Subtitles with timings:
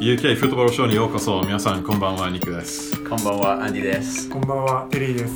[0.00, 4.28] UK フットボールショーにようこそ皆さんこんばんはニクですこんばんは、アンディです。
[4.30, 5.34] こんばんは、テリーです。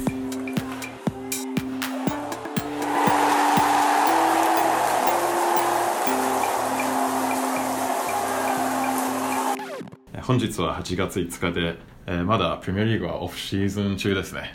[10.14, 14.54] え本日は8月5日で、えーまだプレミアリーグはオフシーズン中ですね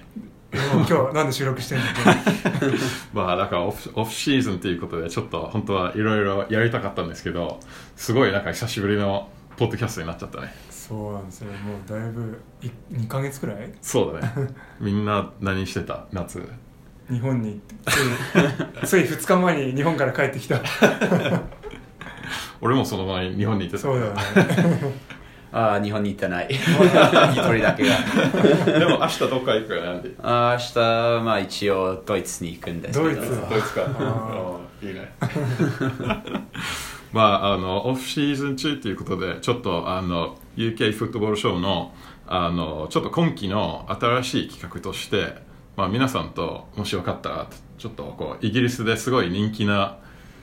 [0.54, 1.84] 今日なんで収録してんの？
[3.14, 7.60] まあだからオフオフシーズンということでちょっと本当はいろいろやりたかったんですけど
[7.96, 9.30] すごいなんか久しぶりの
[9.64, 11.52] ポッドキャストになっちゃったねそうなんですよ。
[11.52, 13.72] もうだいぶい2ヶ月くらい？
[13.82, 14.48] そうだね
[14.82, 16.06] みんな何してた？
[16.12, 16.42] 夏
[17.10, 17.60] 日本に行っ
[18.82, 20.60] てつい つい2日前に日本から帰ってきた。
[22.62, 24.22] 俺もその前に日本にいてたそうだよね。
[25.56, 26.48] あー日本に行ってない。
[26.50, 28.80] 一人だけが。
[28.80, 33.16] でも明日どっか行くよねなんであー明日、まあ一応ドイツに行くんですけど。
[33.16, 33.82] ドイツドイツか
[34.82, 35.14] いいね
[37.14, 41.94] まああのオフシーズン中ということでちょっとあの UK フットボールショーの
[42.28, 45.36] あのちょっと今期の新しい企画として、
[45.76, 50.00] まあ、皆さんともしよかったらちょっとこうイギリスですごい人気な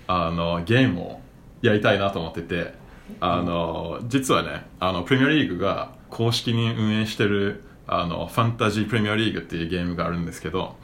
[0.06, 1.20] あのゲームを
[1.62, 2.75] やりたいなと思ってて
[3.20, 10.77] あの実はねあのプレミアリーグが公式に運営してるあのファンタジープレミアリーグっていうゲームがあるんですけど、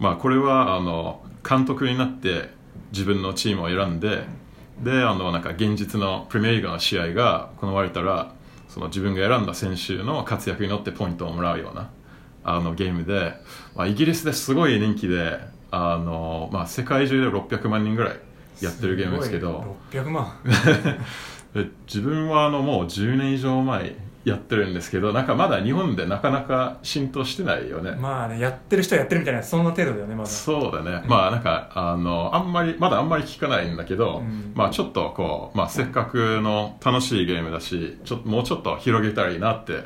[0.00, 2.50] まあ、これはあの監督になって
[2.90, 4.24] 自分のチームを選んで
[4.82, 8.32] であのなんか現実のプレミアリーグの試合が行われたら
[8.68, 11.90] その自分が選んだ選手の活躍によってポイントをもらうような
[12.44, 13.34] あのゲームで、
[13.74, 15.38] まあ、イギリスですごい人気で
[15.70, 18.20] あの、まあ、世界中で600万人ぐらい
[18.60, 20.38] やってるゲームですけどすごい600万。
[21.54, 23.96] で自分はあのもう10年以上前
[24.28, 30.30] やってるんですけどなんかまだ日本でなかなか浸透してないよね、まあね、やってる人はやってるみたいな、そんな程度だよね、まだ。
[30.30, 34.52] そうだね、まあなんかあのあんまりまだあんまり聞かないんだけど、うん。
[34.54, 39.84] まあちょっとこう、まあ、せっかくの楽しいゲームだしちょっともうちょっと広げたらいいなって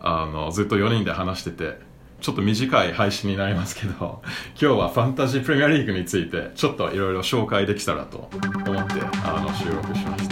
[0.00, 1.78] あのずっと4人で話してて
[2.20, 8.30] ちょっと短い配信になりますけど今日はファンタジープレミアリーグについてちょっといろいろ紹介できたらと
[8.66, 10.31] 思ってあの収録しました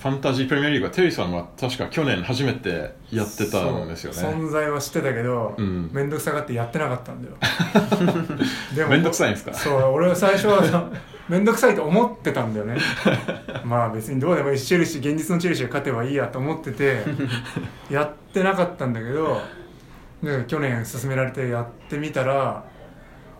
[0.00, 4.18] ファンタジープレミアリーグはテリーさんは確か去年初めてやってたんですよね。
[4.38, 5.90] 存在は知ってたけど、うん。
[5.92, 7.36] めんどくさがってやってなかったんだよ。
[8.74, 9.52] でめんどくさいんですか？
[9.52, 10.88] そう俺は最初はさ
[11.28, 12.78] めんどくさいと思ってたんだよね。
[13.64, 17.02] まあ別にどうでもいいしチェルシー現実のチェルシーが勝てばいいやと思ってて
[17.90, 19.40] やってなかったんだけど
[20.22, 22.64] で去年勧められてやってみたら、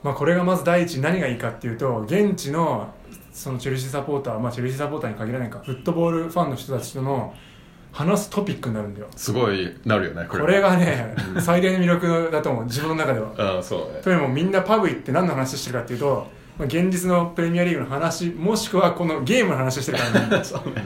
[0.03, 2.92] まあ、これがまず第一何がいいかっていうと現地の
[3.33, 5.61] そのチェルシーサポーター、まあ、チェルシーサポーターに限らないか。
[5.65, 7.35] フットボールファンの人たちとの
[7.93, 9.09] 話すトピックになるんだよ。
[9.17, 10.43] すごいなるよねこれ。
[10.43, 12.65] これがね最大の魅力だと思う。
[12.65, 13.33] 自分の中では。
[13.37, 14.01] ああそうね。
[14.03, 16.27] とにもみんなパブ行って何の話してるかっていうと、
[16.59, 20.43] まあ、現実のプレミアリーグの話もしくはこのゲームの話してるからね。
[20.45, 20.85] そうね。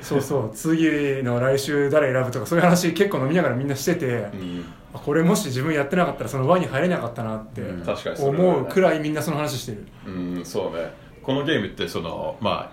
[0.00, 0.50] そうそう。
[0.54, 4.64] 次の来週誰選ぶとかそういう話結構飲みながらみんなしてて、うん。
[4.94, 7.62] あこれもし自分やってなかったらその輪に入れなかったなって
[8.18, 9.86] 思うくらいみんなその話してる。
[10.06, 10.10] う
[10.40, 12.72] んそうねこのゲームってそのま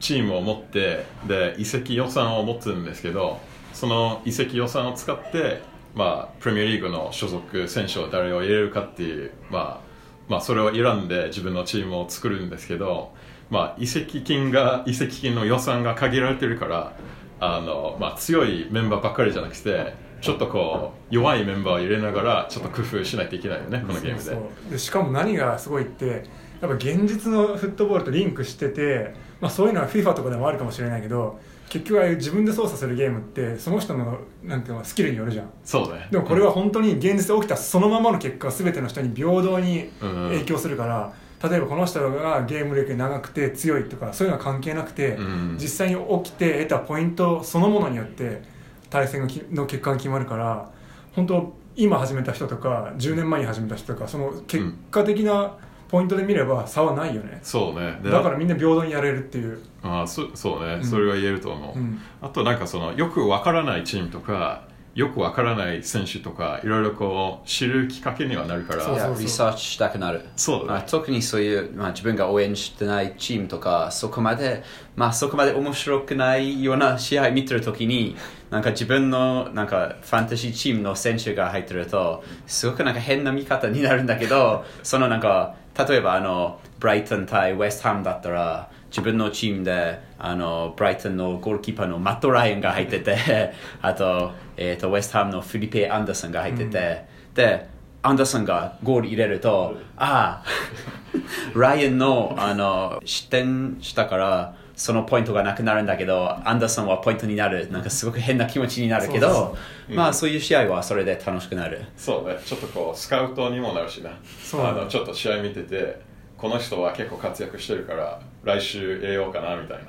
[0.00, 3.40] チームを持ってで移籍予算を持つんですけど
[3.72, 5.62] その移籍予算を使って
[5.94, 13.14] まあプレミアリーグの所属選手を誰を入れるかっていうまあまあそれを選んで自分のチームを作るんですけど
[13.48, 16.92] まあ移籍金が移籍金の予算が限られてるから
[17.40, 24.22] あのまあ強いメンバーばっかりじゃなくてちょっとこう弱いメンバーを入れながらちょっと工夫しないといけないよねこのゲーム
[24.68, 24.72] で。
[24.72, 26.24] でしかも何がすごいって
[26.60, 35.50] やっぱ現実のフットボールとリンクしてて、まあ、そういうのは FIFA とかでもあるかもしれないけど結局ああいう自分で操作するゲームってその人のなんていうのスキルによるじゃん。
[35.64, 36.06] そうね。
[36.10, 40.28] でもこれは本当に現実で起きたそのままの結果が全ての人に平等にうん。
[40.30, 41.12] 影響するから、
[41.48, 45.56] 例えばこの人がゲーム歴長くて強いとかそういうのは関係なくて、うん。
[45.60, 48.42] 実際に起きて得たポイントそのものによって
[48.88, 50.70] 対戦の結果が決まるから
[51.14, 55.58] 本当今始めた人とか10年前に始めた人とかその結果的な
[55.88, 57.98] ポイントで見れば差はないよね、そうね。
[58.02, 60.84] でだからみんな平等にやれるっていう、ああそそうね、ん。
[60.84, 62.00] それは言えると思う、うん。
[62.20, 64.66] あとなんかそのよくわからないチームとか
[64.96, 68.82] よくわからない選手とかいろいろこう知るきっかけにはなるから。
[68.82, 69.10] そうそう。
[69.10, 70.24] いやリサーチしたくなる。
[70.36, 70.68] そうだね。
[70.70, 74.64] まあ、特にそういう、まあ、自分が応援してないチームとか、そこまで、
[74.96, 78.16] まあ、そこまで面白くないような試合見てるときに、
[78.48, 93.52] なんか自分のなんかファンタジーチームの選手が入ってると、すごくなんか変な見方になるんだけど、そのなんか、例えばあの、ブライトン対ウェストハムだったら、自分のチームであのブライトンのゴールキーパーのマット・ライアンが入ってて
[93.82, 97.68] あと,、えー、とウェストハムのフィリペ・アンダーソンが入ってて、 で
[98.02, 109.56] アンダーソンがゴール入れると、ああ、ライアンのあの失点したから、そのポイントがなくなるんだけど、アンダーソンはポイントになる、なんかすごく変な気持ちになるけど、そ
[109.90, 111.82] うまあそういう試合はそれで楽しくなる。
[111.96, 112.38] そうね。
[112.44, 114.10] ちょっとこうスカウトにもなるしな。
[114.10, 115.98] あのちょっと試合見てて
[116.36, 119.84] この人は結構活躍してるから来週入れようかなみたいな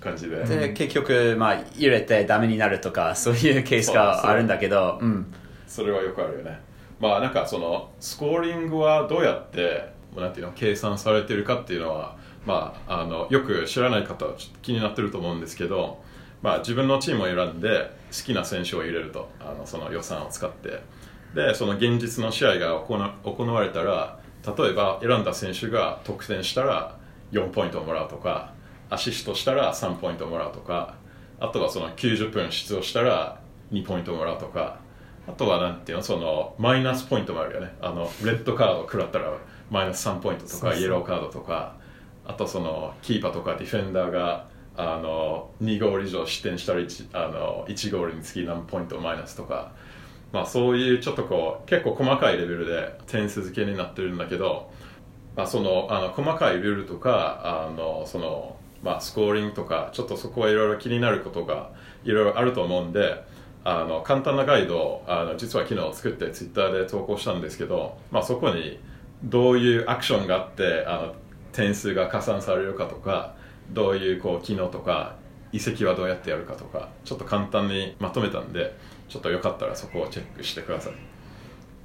[0.00, 5.32] 感じで、で、結局、まあ入れてダメになるとか、そういうケースがあるんだけど、うん。
[5.66, 6.60] それはよくあるよね。
[7.00, 12.16] まあなんかそのスコーリングはどうやってなんていうの計算されてるかっていうのは
[12.46, 16.02] まああのよく知らない方はちょっと気になってると思うんですけど
[16.42, 20.80] まあ自分のチームを選んで好きな選手を入れるとあのその予算を使って。
[21.34, 24.18] でその現実の試合が行わ行われたら
[24.56, 26.98] 例えば選んだ選手が得点したら
[27.32, 28.54] 4ポイントをもらうとか
[28.88, 30.94] アシストしたら3ポイントもらうとか
[31.38, 33.40] あとはその90分出場したら
[33.72, 34.78] 2ポイントもらうとか
[35.28, 37.74] あとはなんていうのそのマイナスポイントもあるよね。
[37.80, 39.32] あのレッドカード食らったら
[39.70, 41.74] マイナス3ポイントとかイエローカードとか
[42.26, 49.72] あとそのキーパーとかディフェンダーがあの2ゴール以上失点したら 1, あの1ゴールにつき何ポイントマイナスとか。
[50.32, 54.70] まあそういうちょっとこう結構細かいレベルで点数付けになってるんだけど
[55.36, 61.70] まあ、そのあの細かいルールとかあのその、まあ、スコーリングとかちょっとそこはいろいろ気になることが
[62.04, 63.22] いろいろあると思うんで
[63.62, 68.80] あの簡単なガイドをあの実は昨日作ってツイッターで投稿したんですけど、まあ、そこに
[69.22, 71.14] どういうアクションがあってあの
[71.56, 73.34] 点数が加算されるかとか
[73.70, 75.16] どういうこう機能とか
[75.52, 78.76] 移籍はどうやってやるかとかちょっと簡単にまとめたんで
[79.08, 80.92] ちょっとよかったらそこをチェックしてください。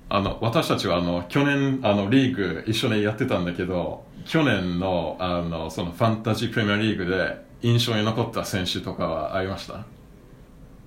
[0.10, 9.86] あの私たちはあの去年あのリーグ一緒にやってたんだけど去年のあのそのファンタジープレミアリーグで印象に残った選手とかはありました？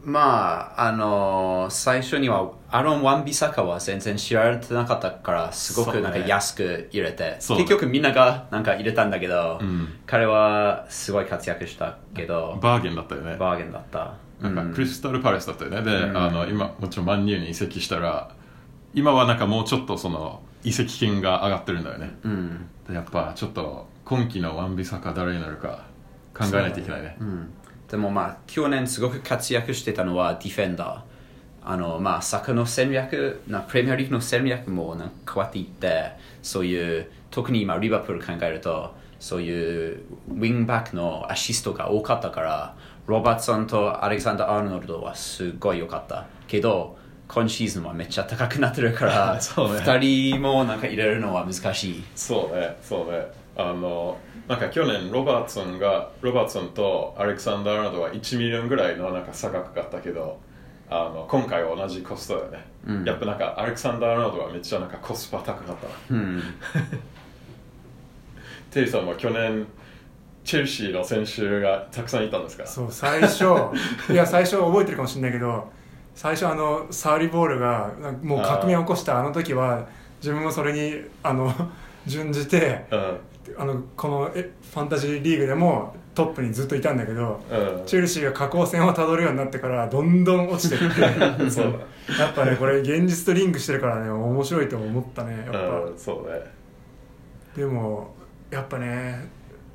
[0.04, 9.88] まあ、あの最初にはアロン・ワンビサカは全然知られてなかったからすごくなんか安く入れて、そう結局みんながなんか入れたんだけど、ん。
[10.06, 13.36] 彼はすごい活躍したけど、バーゲンだったよね。
[13.36, 14.14] バーゲンだった。
[14.40, 15.82] なんかクリスタルパレスだったよね。
[15.82, 16.16] で、うん。
[16.16, 18.34] あの今もちろんマンニューに移籍したら
[18.92, 22.14] 今はなんかもうちょっとその移籍金が上がってるんだよね。
[22.24, 22.68] うん。
[22.88, 25.84] でやっぱちょっと今季のワンビサカ誰になるか
[26.34, 27.16] 考えないといけないね。
[27.20, 27.52] うん、
[27.90, 31.00] でもまあ去年すごく活躍してたのはディフェンダー
[31.66, 42.76] あのまあサッカーの戦略なプレミアリーグの戦略もなんか変わっていってそういう特に今リバプール考えるとそういうウィングバックのアシストが多かったから
[43.06, 46.26] ロバートソンとアレクサンダー・アーノルドはすごい良かった。
[46.46, 46.96] けど
[47.28, 49.80] 今シーズンはめっちゃ高くなってるから そうね。
[49.80, 52.04] 2人もなんか入れるのは難しい。
[52.14, 54.18] そうねそうねあの
[54.48, 60.38] なんか去年ロバートソンがロバートソンとアレクサンダー・アーノルドは1 million ぐらいのなんか差がかかったけど
[60.90, 63.04] あの今回は同じコストだよね、うん。
[63.04, 66.10] やっぱなんかアレクサンダー・アーノルドはめっちゃなんかコスパ高かったな。
[66.10, 66.42] うん。
[68.70, 69.66] テリーさんも去年
[70.44, 72.66] チェルシーの選手がたくさんいたんですか？
[72.66, 73.44] そう最初。
[74.10, 75.70] いや最初覚えてるかもしれないけど
[76.14, 77.90] 最初あのサッリボールが
[78.22, 79.86] もう革命を起こしたあの時は
[80.20, 81.52] 自分もそれにあの
[82.06, 83.16] 準じてうん
[83.58, 87.86] あのこのえファンタジーリーグでもトップにずっといたんだけどうん。
[87.86, 90.78] チェルシーが下降線をたどるようになってからどんどん落ちてっ
[91.36, 91.80] て そう。
[92.18, 96.40] やっぱねこれ現実とリンクしてるからね面白いと思ったねやっぱ、だうんそうね。
[97.56, 98.14] でも
[98.50, 99.28] やっぱね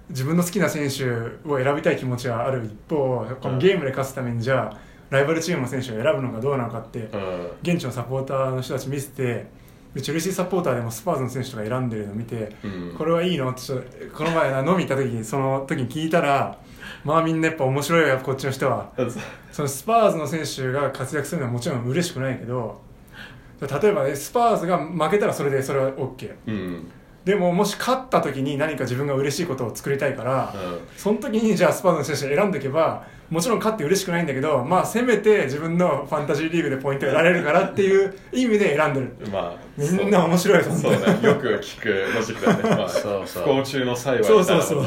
[0.09, 1.05] 自分の好きな選手
[1.47, 4.77] を選びたい気持ちはある一方このゲームで勝つためにじゃあ
[5.09, 7.49] ライバルチームの選手を選ぶのがどうなのかってうん。
[7.61, 9.47] 現地のサポーターの人たち見せてで
[10.01, 12.95] チェルシーサポーターでもスパーズの選手とか選んでるのを見てうん。
[12.97, 13.61] これはいいのって
[14.15, 16.57] この前な飲み行った時にその時に聞いたら
[17.03, 18.91] まあみんなやっぱ面白いよこっちの人は。
[19.51, 22.81] そのスパーズの選手が活躍するのはもちろん嬉しくないけど
[23.59, 26.91] 例えばねスパーズが負けたらそれでそれは OK うん
[27.25, 30.79] でももし勝った時に何か自分が嬉しいことを作りたいから、うん。
[30.97, 39.15] その時にじゃあスパーズの選手を選んでおけばもちろん勝って嬉しくないんだけどまあせめて自分のファンタジーリーグでポイントを得られるからっていう意味で選んでる。
[39.31, 41.35] まあみんな面白いそそうねよ。
[41.35, 43.43] く聞くロジックだね、まあ、 そうそう。
[43.43, 44.85] 不幸中の幸いそいうなそうそう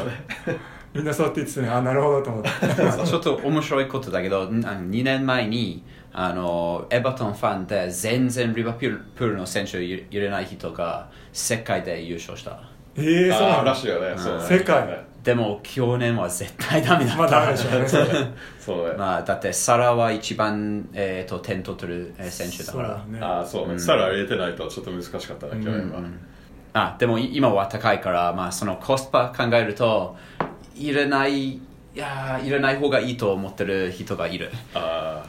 [0.95, 1.69] みんなそうって言ってたね。
[1.69, 2.51] あなるほどと思って。
[3.07, 12.63] ちょっと面白いことだけど、んあの2年前にあのエバトンファンで全然リバプールの選手を入れない人が世界で優勝した。
[12.97, 14.15] ええそうなのあーらしいよね。
[14.17, 14.45] そうね。
[14.45, 15.05] 世界。
[15.25, 17.19] でも去年は絶対ダメだった。
[17.19, 17.71] まあダメでしょ。
[17.79, 18.95] う ねそうね。
[18.99, 22.89] まあだってサラは一番、えー、と点取ってるえー選手だから。
[23.07, 23.19] ね。
[23.21, 23.81] ああそうね、うん。
[23.81, 26.01] サラ入れてないとちょっと難しかったね去年は、
[26.75, 30.17] あでもい今は高いから、まあ、そのコスパ考えると
[30.75, 31.61] 入れないい
[31.95, 34.51] やー入れない方がいいと思ってる人がいる。
[34.75, 35.23] あ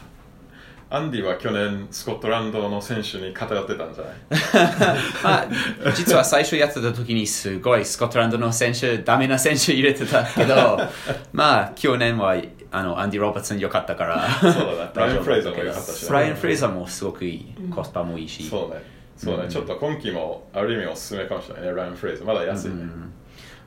[0.95, 4.15] アンディは去年スコットランドの選手に偏ってたんじゃない？
[5.23, 10.79] まあ、実は最初やってた時にすごいスコットランドの選手、ダメな選手入れてたけど、
[11.33, 12.35] まあ、去年は
[12.71, 14.91] あのアンディ・ロバーツン良かったから、そうだね。
[14.93, 16.07] ブライアン・フレイザーも良かったしね。
[16.09, 18.47] ブライアン・フレイザーもすごくいい、コスパもいいし。
[18.47, 18.83] そうね。
[19.17, 19.49] そうね、うん。
[19.49, 21.71] ちょっと今季もある意味おすすめかもしれないね。
[21.73, 22.27] ライアン・フレイザー。
[22.27, 22.75] まだ安いね、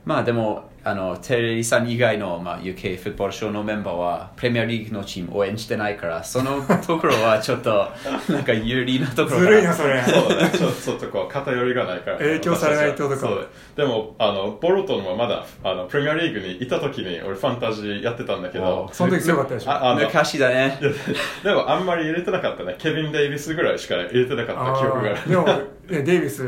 [0.07, 7.89] まあでも、あのテレビさん以外の、まあ、UK フットボールショーのメンバーはプレミアリーグのチーム応援してないから、そのところはちょっと
[8.31, 10.01] なんか有利なところずるいなそれ。
[10.01, 12.17] そうだねちょちょっとこう偏りがないから。
[12.19, 13.27] 影響されないってことか
[13.75, 18.89] でもあのボルトンはまだあのプレミアリーグにいた時に俺ファンタジーやってたんだけど。
[18.93, 19.71] その時強かったでしょ。
[19.71, 20.79] ああの昔だね。
[21.43, 22.75] でもあんまり入れてなかったね。
[22.77, 25.29] ケビン・デイビスぐらいしか入れてなかった記憶がある。
[25.29, 26.47] でもねデイビス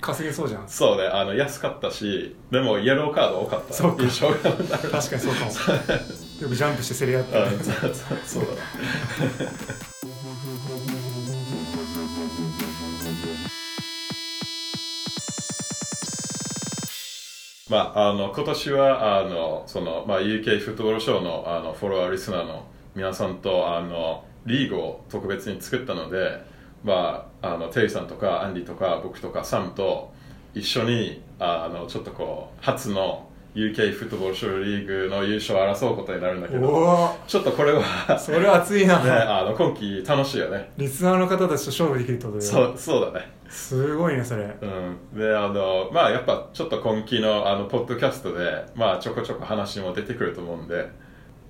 [0.00, 0.68] 稼げそうじゃん。
[0.68, 3.74] そうねあの安かったしでもイエローカード多かった。
[3.74, 4.02] そうか。
[4.02, 5.50] 印象が確かにそうかも。
[6.42, 7.36] よくジャンプして競り合って。
[7.36, 8.50] うんそうそうそうだ。
[8.50, 8.58] ね
[17.68, 26.42] まあ、あの今年はあのその、まあ、UK フットボールショーのあのフォロワーリスナーの皆さんとあのリーグを特別に作ったので、
[26.84, 30.12] まあ、あのテリーさんとかアンディとか僕とかサムと
[30.54, 40.70] 一緒にあのちょっとこう初の UK フットボールショーリーグの優勝を争うことになるんだけどちょっとこれは、それは熱いな、ね、あの今季楽しいよね。
[40.76, 43.26] リスナーの方たちと勝負できるってことでそうそうだね。
[43.48, 44.44] すごいねそれ。
[44.44, 50.88] うん、であのまあやっぱちょっと今期のあのポッドキャストでまあちょこちょこ話も出てくると思うんで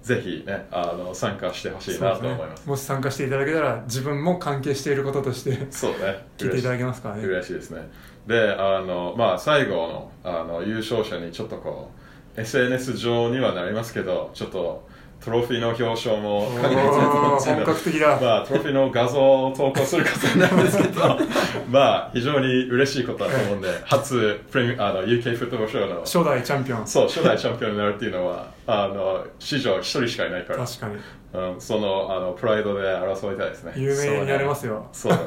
[0.02, 2.68] ぜひねあの参加してほしいなと思います。
[2.68, 6.26] もし参加していただけたら自分も関係していることとしてそうね。
[6.36, 7.24] 聞いていただけますからね。
[7.24, 7.88] 嬉しいですね。
[8.26, 11.90] であのまあ最後のあの優勝者にちょっとこ
[12.36, 14.86] う SNS 上にはなりますけどちょっと
[15.20, 18.20] トロフィーの表彰もおかけてー本格的だ。
[18.20, 21.18] まあ、トロフィーの画像を投稿することになるんですけど
[21.68, 26.87] まあ非常に嬉しいことだと思うんで初プレミあの UK フットボールショーの初代チャンピオン。
[26.87, 30.96] そう初代チャンピオンになるっていうのはあの史上一人しかいないから、確かに。
[31.30, 33.72] うん、そのあのプライドで争いたいですね。
[33.76, 34.87] 有名になれますよ。
[34.92, 35.25] そうだね。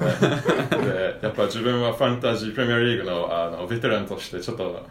[0.84, 4.84] でやっぱ自分はファンタジープレミアリーグのあのベテランとしてちょっと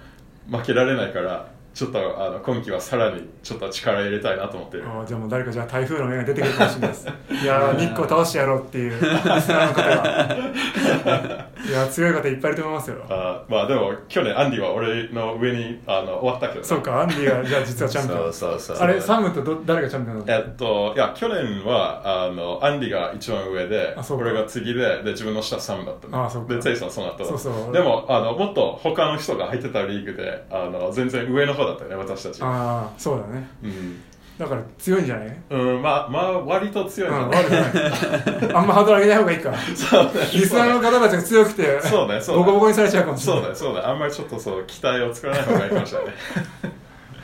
[0.50, 4.84] 負けられないからちょっとあの今季はさらにちょっと力入れたいなと思ってる。
[4.86, 7.08] あーじゃあもう誰かじゃあ台風の目が出てくるかもしれないです。
[7.42, 11.50] いやー日光倒してやろうっていう リスナーの方が。
[11.68, 12.96] いや強い方いっぱいいると思いますよ。
[13.08, 16.66] あまあでも去年アンディは俺の上にあの終わったけどね。
[16.66, 18.32] そうかアンディがじゃあ実はチャンピオン。
[18.32, 18.76] そうそうそう。
[18.78, 26.24] あれサムとど誰がチャンピオンだっえっと、いや、去年は、あの、アンディが一番上で俺が次で、で、自分の下サムだったの。
[26.24, 26.54] あそうか。
[26.54, 27.24] で、テイさんその後。
[27.24, 27.72] そうそう。
[27.72, 32.40] でも、あの、もっと他の人が入ってたリーグで、あの、全然上の方だったよね、私たち。
[32.40, 34.00] たああそうだねうん。
[34.38, 35.36] だから強いんじゃない？
[35.50, 40.10] うん、まあ、まあ、割と強いうんんじゃない悪くないあんまハードル上げない方がいいかそうね。
[40.32, 42.44] リスナーの方たちが強くてそうね、そうね。
[42.44, 43.80] ボコボコにされちゃうかもしれないそうね、そうね。
[43.80, 46.14] あんまりちょっとそう、期待を作らない方がいいかもしれないね。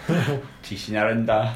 [0.63, 1.55] 自信あるんだ。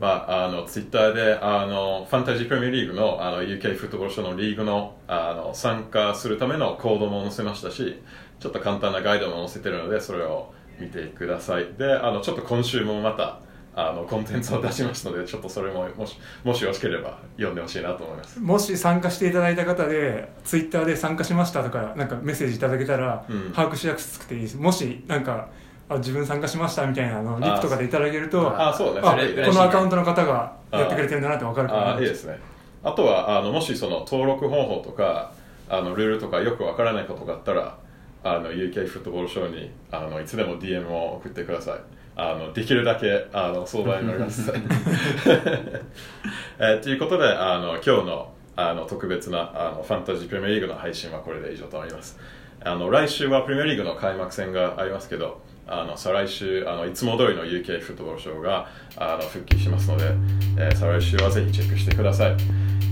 [0.00, 8.02] まあ、あのツイッターであのファンタジープレミアリーグのあの UK フットボールショーのリーグのあの参加するためのコードも載せましたし
[8.40, 11.72] ちょっと簡単なガイドも載せてるのでそれを見てください。
[11.78, 13.40] であのちょっと今週もまた
[13.74, 18.40] あのコンテンツを出しますのでちょっとそれももしもしよろしければ読んでほしいなと思います。
[18.40, 23.52] もし参加していただいた方でツイッターで参加しましたとかなんかメッセージいただけたら、うん。
[23.52, 24.56] 把握しやすくていいです。
[24.56, 25.48] もしなんか
[25.88, 29.00] あ自分参加しましたみたいなのリプとかでいただけるとあそうね。
[29.00, 29.06] こ
[29.54, 31.96] のアカウントの方がやってくれてるんだなって分かるから。
[31.96, 32.38] あいいですね。
[32.84, 35.32] あとはあのもしその登録方法とか
[35.68, 37.78] あのルールとかよくわからないことがあったら
[38.24, 41.80] あの UK フットボールショーにあのいつでも DM を送ってください。
[42.14, 44.52] あのできるだけあの相談になります、
[46.58, 52.18] えーということであの今日のあの特別なあのファンタジープレミアリーグの配信はこれで以上となります。
[52.64, 60.04] あの来週はプレミアリーグの開幕戦がありますけどあの再来週あのいつも通りの UK フットボールショーがあの復帰しますので、
[60.58, 62.36] えー再来週はぜひチェックしてください、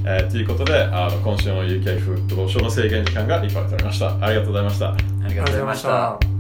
[0.07, 4.15] えーということであの今週の UK フットボールショーの制限時間がいっぱいとなりました。
[4.25, 4.93] ありがとうございました。
[4.93, 4.97] あ
[5.29, 5.83] りがとうございまし。
[5.83, 6.40] た。